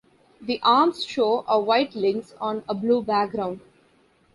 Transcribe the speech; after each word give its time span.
The 0.41 0.59
arms 0.63 1.05
show 1.05 1.45
a 1.47 1.59
white 1.59 1.93
lynx 1.93 2.33
on 2.41 2.63
a 2.67 2.73
blue 2.73 3.03
background. 3.03 3.59